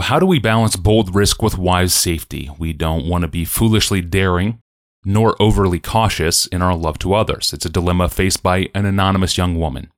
[0.00, 2.48] Well, how do we balance bold risk with wise safety?
[2.58, 4.58] We don't want to be foolishly daring
[5.04, 7.52] nor overly cautious in our love to others.
[7.52, 9.90] It's a dilemma faced by an anonymous young woman.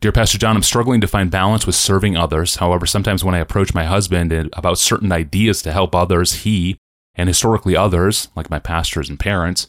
[0.00, 2.56] Dear Pastor John, I'm struggling to find balance with serving others.
[2.56, 6.78] However, sometimes when I approach my husband about certain ideas to help others, he,
[7.14, 9.66] and historically others, like my pastors and parents,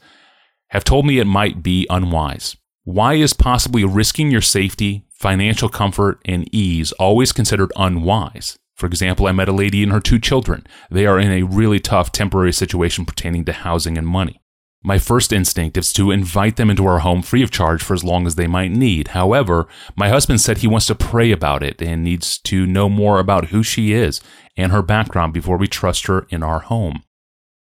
[0.70, 2.56] have told me it might be unwise.
[2.86, 8.58] Why is possibly risking your safety, financial comfort, and ease always considered unwise?
[8.80, 10.66] For example, I met a lady and her two children.
[10.90, 14.40] They are in a really tough temporary situation pertaining to housing and money.
[14.82, 18.06] My first instinct is to invite them into our home free of charge for as
[18.06, 19.10] long as they might need.
[19.10, 23.20] However, my husband said he wants to pray about it and needs to know more
[23.20, 24.22] about who she is
[24.56, 27.04] and her background before we trust her in our home.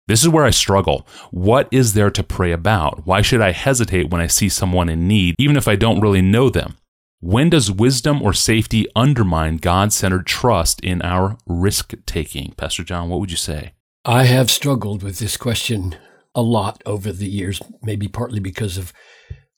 [0.09, 1.07] This is where I struggle.
[1.31, 3.07] What is there to pray about?
[3.07, 6.23] Why should I hesitate when I see someone in need, even if I don't really
[6.23, 6.79] know them?
[7.25, 12.53] When does wisdom or safety undermine God centered trust in our risk taking?
[12.59, 13.73] Pastor John, what would you say?
[14.05, 15.97] I have struggled with this question
[16.35, 18.93] a lot over the years, maybe partly because of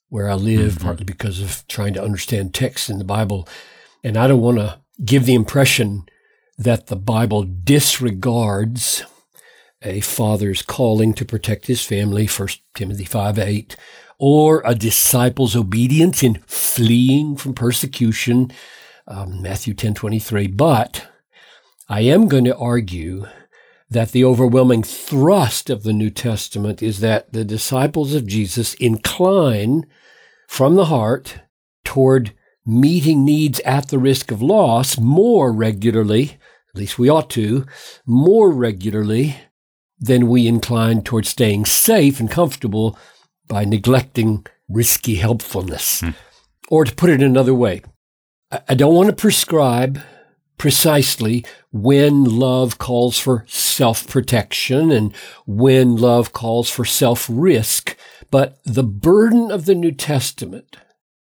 [0.07, 0.85] where I live, mm-hmm.
[0.85, 3.49] partly because of trying to understand texts in the Bible.
[4.01, 6.05] And I don't want to give the impression
[6.57, 9.03] that the Bible disregards
[9.81, 13.75] a father's calling to protect his family, 1 Timothy 5 8,
[14.19, 18.51] or a disciple's obedience in fleeing from persecution,
[19.07, 20.47] um, Matthew ten twenty three.
[20.47, 21.07] But
[21.87, 23.27] I am going to argue
[23.89, 29.85] that the overwhelming thrust of the New Testament is that the disciples of Jesus incline
[30.47, 31.39] from the heart
[31.85, 32.33] toward
[32.65, 36.37] meeting needs at the risk of loss more regularly,
[36.73, 37.65] at least we ought to,
[38.05, 39.37] more regularly
[39.99, 42.97] than we incline toward staying safe and comfortable
[43.47, 46.01] by neglecting risky helpfulness.
[46.01, 46.09] Hmm.
[46.69, 47.81] Or to put it another way,
[48.67, 50.01] I don't want to prescribe
[50.57, 55.13] precisely when love calls for self protection and
[55.45, 57.97] when love calls for self risk.
[58.29, 60.77] But the burden of the New Testament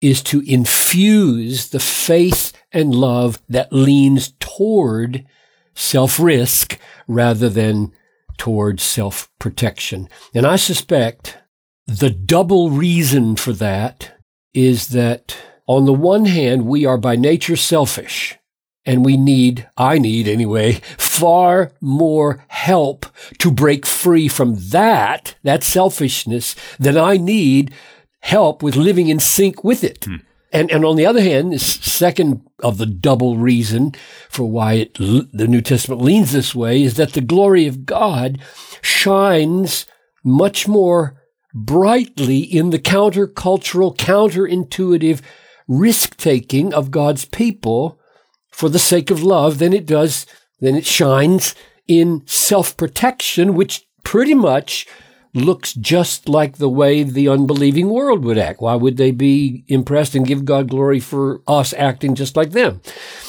[0.01, 5.27] is to infuse the faith and love that leans toward
[5.75, 7.93] self risk rather than
[8.39, 10.09] toward self protection.
[10.35, 11.39] And I suspect
[11.87, 14.13] the double reason for that
[14.55, 15.37] is that
[15.67, 18.39] on the one hand, we are by nature selfish
[18.85, 23.07] and we need, I need anyway, far more help
[23.39, 27.75] to break free from that, that selfishness, than I need
[28.21, 30.05] help with living in sync with it.
[30.05, 30.17] Hmm.
[30.57, 33.93] And, and on the other hand, second of the double reason
[34.31, 38.41] for why it, the New Testament leans this way is that the glory of God
[38.81, 39.85] shines
[40.25, 41.23] much more
[41.53, 45.21] brightly in the countercultural, counterintuitive
[45.69, 48.01] risk taking of God's people
[48.49, 50.25] for the sake of love than it does,
[50.61, 51.55] than it shines
[51.87, 54.87] in self protection, which pretty much
[55.37, 58.61] looks just like the way the unbelieving world would act.
[58.61, 62.81] Why would they be impressed and give God glory for us acting just like them?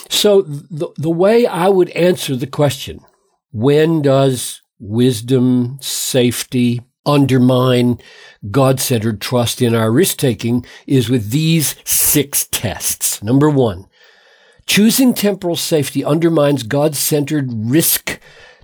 [0.10, 3.02] So the, the way I would answer the question,
[3.52, 8.00] when does wisdom, safety, undermine
[8.52, 13.22] God centered trust in our risk taking is with these six tests.
[13.22, 13.88] Number one,
[14.68, 18.20] Choosing temporal safety undermines God centered risk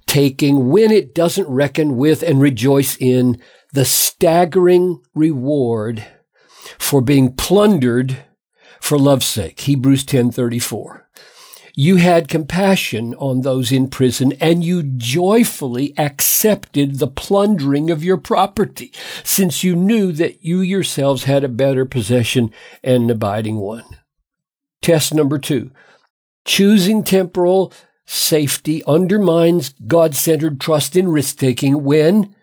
[0.07, 3.41] taking when it doesn't reckon with and rejoice in
[3.71, 6.05] the staggering reward
[6.77, 8.17] for being plundered
[8.79, 9.59] for love's sake.
[9.61, 11.03] Hebrews 10:34.
[11.75, 18.17] You had compassion on those in prison and you joyfully accepted the plundering of your
[18.17, 18.91] property
[19.23, 22.51] since you knew that you yourselves had a better possession
[22.83, 23.85] and an abiding one.
[24.83, 25.71] Test number 2.
[26.45, 27.73] Choosing temporal
[28.05, 32.35] safety undermines God centered trust in risk taking when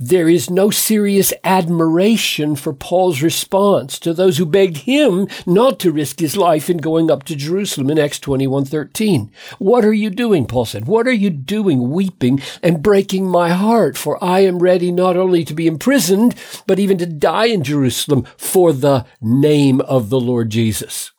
[0.00, 5.90] there is no serious admiration for Paul's response to those who begged him not to
[5.90, 9.32] risk his life in going up to Jerusalem in Acts 21:13.
[9.58, 10.46] What are you doing?
[10.46, 10.86] Paul said.
[10.86, 13.96] What are you doing weeping and breaking my heart?
[13.96, 16.36] For I am ready not only to be imprisoned,
[16.68, 21.10] but even to die in Jerusalem for the name of the Lord Jesus.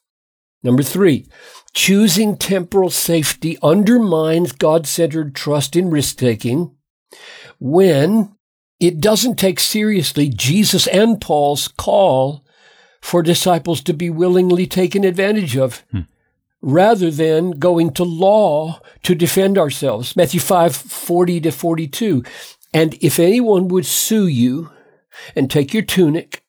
[0.64, 1.26] Number 3.
[1.80, 6.76] Choosing temporal safety undermines God centered trust in risk taking
[7.58, 8.36] when
[8.82, 12.44] it doesn't take seriously Jesus and Paul's call
[13.00, 15.86] for disciples to be willingly taken advantage of.
[15.92, 16.02] Hmm.
[16.62, 20.18] Rather than going to law to defend ourselves.
[20.18, 22.26] Matthew 5, 40 to 42.
[22.74, 24.70] And if anyone would sue you
[25.34, 26.44] and take your tunic,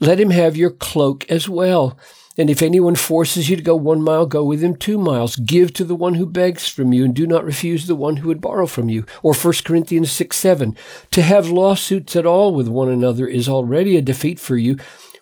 [0.00, 1.98] let him have your cloak as well.
[2.38, 5.36] And if anyone forces you to go one mile, go with him two miles.
[5.36, 8.28] Give to the one who begs from you, and do not refuse the one who
[8.28, 9.04] would borrow from you.
[9.22, 10.76] Or 1 Corinthians 6 7.
[11.10, 14.78] To have lawsuits at all with one another is already a defeat for you.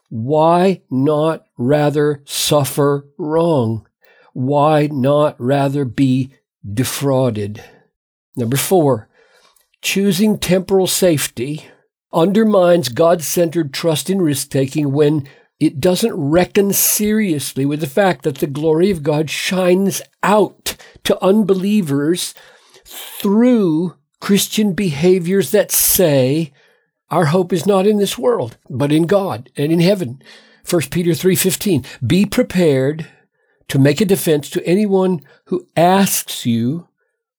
[0.08, 3.86] Why not rather suffer wrong?
[4.32, 6.32] Why not rather be
[6.64, 7.62] defrauded?
[8.36, 9.08] Number four,
[9.82, 11.66] choosing temporal safety
[12.12, 15.28] undermines God centered trust in risk taking when
[15.60, 20.74] it doesn't reckon seriously with the fact that the glory of God shines out
[21.04, 22.34] to unbelievers
[22.84, 26.52] through Christian behaviors that say,
[27.10, 30.22] our hope is not in this world, but in God and in heaven.
[30.68, 33.06] 1 Peter 3:15 Be prepared
[33.68, 36.88] to make a defense to anyone who asks you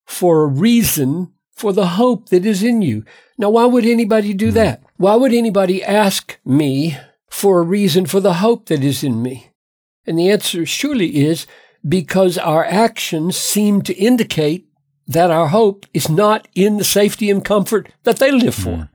[0.05, 3.03] for a reason for the hope that is in you.
[3.37, 4.83] Now why would anybody do that?
[4.97, 6.97] Why would anybody ask me
[7.31, 9.47] for a reason for the hope that is in me?
[10.05, 11.47] And the answer surely is
[11.87, 14.67] because our actions seem to indicate
[15.07, 18.69] that our hope is not in the safety and comfort that they live for.
[18.69, 18.89] Mm.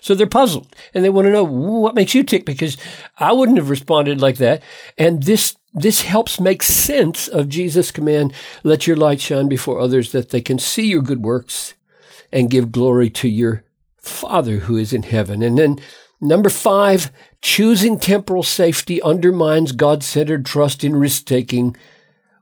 [0.00, 2.76] So they're puzzled and they want to know what makes you tick because
[3.18, 4.62] I wouldn't have responded like that.
[4.96, 8.32] And this, this helps make sense of Jesus' command,
[8.62, 11.74] let your light shine before others that they can see your good works
[12.30, 13.64] and give glory to your
[13.96, 15.42] Father who is in heaven.
[15.42, 15.78] And then
[16.20, 21.76] Number five, choosing temporal safety undermines God centered trust in risk taking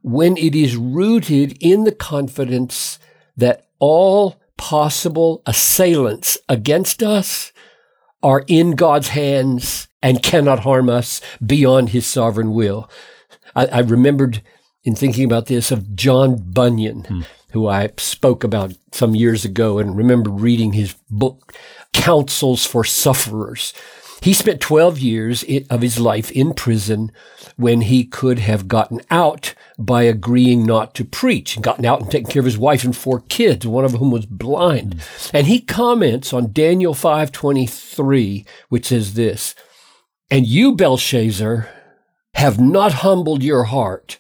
[0.02, 2.98] when it is rooted in the confidence
[3.36, 7.52] that all possible assailants against us
[8.22, 12.88] are in God's hands and cannot harm us beyond his sovereign will.
[13.54, 14.42] I, I remembered
[14.84, 17.20] in thinking about this of John Bunyan, hmm.
[17.56, 21.54] Who I spoke about some years ago and remember reading his book,
[21.94, 23.72] counsels for sufferers.
[24.20, 27.12] He spent 12 years of his life in prison
[27.56, 32.10] when he could have gotten out by agreeing not to preach and gotten out and
[32.10, 35.02] taken care of his wife and four kids, one of whom was blind.
[35.32, 39.54] And he comments on Daniel 5:23, which says this,
[40.30, 41.68] "And you, Belshazzar,
[42.34, 44.18] have not humbled your heart,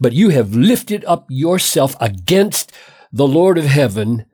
[0.00, 2.72] but you have lifted up yourself against
[3.12, 4.26] the Lord of heaven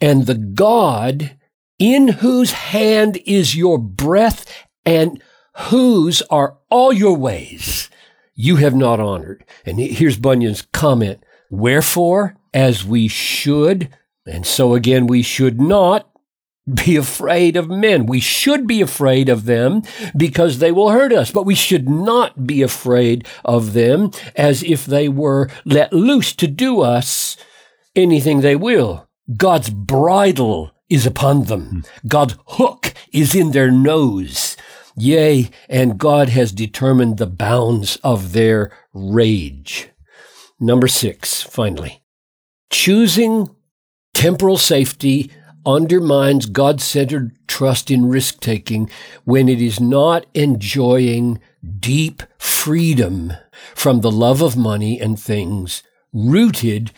[0.00, 1.36] and the God
[1.78, 4.44] in whose hand is your breath
[4.84, 5.22] and
[5.70, 7.90] whose are all your ways
[8.34, 9.44] you have not honored.
[9.66, 11.24] And here's Bunyan's comment.
[11.50, 13.88] Wherefore, as we should,
[14.26, 16.07] and so again we should not,
[16.72, 18.06] be afraid of men.
[18.06, 19.82] We should be afraid of them
[20.16, 24.84] because they will hurt us, but we should not be afraid of them as if
[24.84, 27.36] they were let loose to do us
[27.96, 29.08] anything they will.
[29.36, 31.62] God's bridle is upon them.
[31.68, 32.08] Hmm.
[32.08, 34.56] God's hook is in their nose.
[34.96, 39.90] Yea, and God has determined the bounds of their rage.
[40.58, 42.02] Number six, finally.
[42.70, 43.54] Choosing
[44.14, 45.30] temporal safety
[45.68, 48.90] undermines God centered trust in risk taking
[49.24, 51.40] when it is not enjoying
[51.78, 53.34] deep freedom
[53.74, 55.82] from the love of money and things
[56.12, 56.90] rooted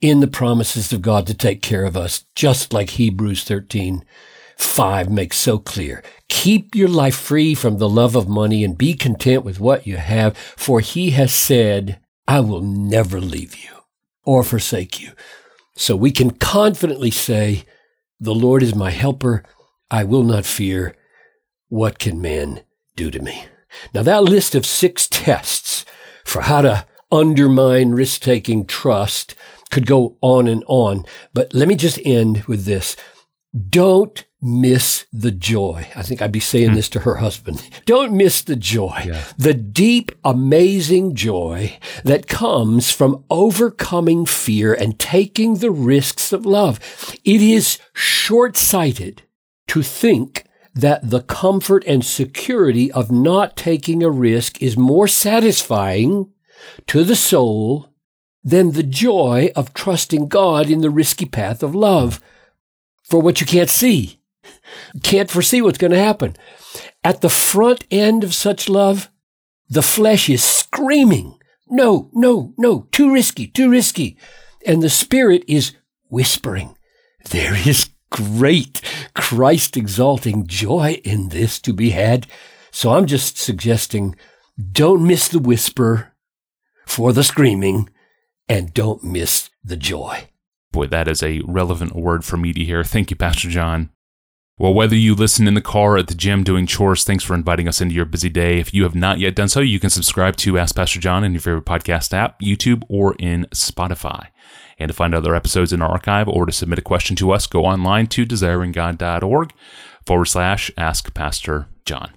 [0.00, 4.04] in the promises of God to take care of us, just like Hebrews 13
[4.56, 6.04] 5 makes so clear.
[6.28, 9.96] Keep your life free from the love of money and be content with what you
[9.96, 11.98] have, for he has said,
[12.28, 13.70] I will never leave you
[14.24, 15.12] or forsake you.
[15.74, 17.64] So we can confidently say,
[18.22, 19.42] the Lord is my helper.
[19.90, 20.94] I will not fear.
[21.68, 22.62] What can man
[22.94, 23.46] do to me?
[23.92, 25.84] Now that list of six tests
[26.24, 29.34] for how to undermine risk taking trust
[29.72, 32.94] could go on and on, but let me just end with this.
[33.70, 35.86] Don't miss the joy.
[35.94, 36.74] I think I'd be saying hmm.
[36.74, 37.66] this to her husband.
[37.86, 39.04] Don't miss the joy.
[39.06, 39.22] Yeah.
[39.38, 46.80] The deep, amazing joy that comes from overcoming fear and taking the risks of love.
[47.24, 49.22] It is short-sighted
[49.68, 50.44] to think
[50.74, 56.32] that the comfort and security of not taking a risk is more satisfying
[56.88, 57.92] to the soul
[58.42, 62.20] than the joy of trusting God in the risky path of love
[63.04, 64.18] for what you can't see.
[65.02, 66.36] Can't foresee what's going to happen.
[67.04, 69.10] At the front end of such love,
[69.68, 71.38] the flesh is screaming,
[71.68, 74.16] no, no, no, too risky, too risky.
[74.66, 75.72] And the spirit is
[76.08, 76.76] whispering,
[77.30, 78.82] there is great
[79.14, 82.26] Christ exalting joy in this to be had.
[82.70, 84.14] So I'm just suggesting
[84.72, 86.12] don't miss the whisper
[86.86, 87.88] for the screaming
[88.48, 90.28] and don't miss the joy.
[90.72, 92.84] Boy, that is a relevant word for me to hear.
[92.84, 93.90] Thank you, Pastor John.
[94.62, 97.66] Well, whether you listen in the car at the gym doing chores, thanks for inviting
[97.66, 98.60] us into your busy day.
[98.60, 101.32] If you have not yet done so, you can subscribe to Ask Pastor John in
[101.32, 104.28] your favorite podcast app, YouTube, or in Spotify.
[104.78, 107.48] And to find other episodes in our archive or to submit a question to us,
[107.48, 109.52] go online to desiringgod.org
[110.06, 112.12] forward slash Ask Pastor John.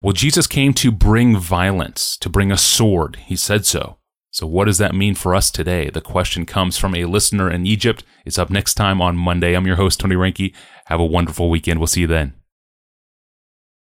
[0.00, 3.16] Well, Jesus came to bring violence, to bring a sword.
[3.26, 3.98] He said so.
[4.30, 5.88] So, what does that mean for us today?
[5.88, 8.04] The question comes from a listener in Egypt.
[8.26, 9.54] It's up next time on Monday.
[9.54, 10.54] I'm your host, Tony Reinke.
[10.88, 11.80] Have a wonderful weekend.
[11.80, 12.32] We'll see you then.